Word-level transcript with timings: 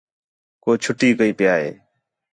کُو 0.63 0.71
چُھٹّی 0.83 1.09
کَئی 1.17 1.31
پِیا 1.39 1.53
ہے 1.61 1.71